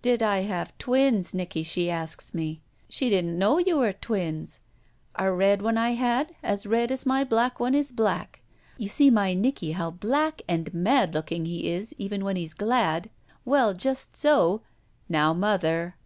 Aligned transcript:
"Did 0.00 0.22
I 0.22 0.38
have 0.40 0.72
twins, 0.78 1.34
Nicky, 1.34 1.62
she 1.62 1.90
asks 1.90 2.32
me. 2.32 2.62
She 2.88 3.10
didn't 3.10 3.38
know 3.38 3.58
you 3.58 3.76
were 3.76 3.92
twins. 3.92 4.60
A 5.16 5.30
red 5.30 5.60
one 5.60 5.76
I 5.76 5.90
had, 5.90 6.34
as 6.42 6.64
red 6.66 6.90
as 6.90 7.04
my 7.04 7.24
black 7.24 7.60
one 7.60 7.74
is 7.74 7.92
black. 7.92 8.40
You 8.78 8.88
see 8.88 9.10
my 9.10 9.34
Nicky 9.34 9.72
how 9.72 9.90
black 9.90 10.40
and 10.48 10.72
mad 10.72 11.12
looking 11.12 11.44
he 11.44 11.68
is 11.70 11.94
even 11.98 12.24
when 12.24 12.36
he's 12.36 12.54
glad; 12.54 13.10
well, 13.44 13.74
just 13.74 14.16
so 14.16 14.62
—""Now, 15.10 15.34
mother!" 15.34 15.96